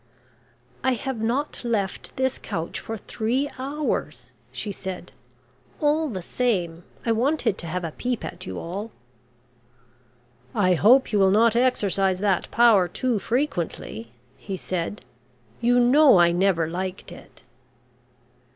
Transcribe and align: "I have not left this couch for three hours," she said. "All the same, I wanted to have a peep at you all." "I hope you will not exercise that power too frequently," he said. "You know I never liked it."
"I 0.83 0.93
have 0.93 1.21
not 1.21 1.63
left 1.63 2.15
this 2.15 2.39
couch 2.39 2.79
for 2.79 2.97
three 2.97 3.47
hours," 3.59 4.31
she 4.51 4.71
said. 4.71 5.11
"All 5.79 6.09
the 6.09 6.23
same, 6.23 6.81
I 7.05 7.11
wanted 7.11 7.55
to 7.59 7.67
have 7.67 7.83
a 7.83 7.91
peep 7.91 8.25
at 8.25 8.43
you 8.47 8.57
all." 8.57 8.89
"I 10.55 10.73
hope 10.73 11.11
you 11.13 11.19
will 11.19 11.29
not 11.29 11.55
exercise 11.55 12.17
that 12.17 12.49
power 12.49 12.87
too 12.87 13.19
frequently," 13.19 14.11
he 14.37 14.57
said. 14.57 15.05
"You 15.59 15.79
know 15.79 16.17
I 16.17 16.31
never 16.31 16.67
liked 16.67 17.11
it." 17.11 17.43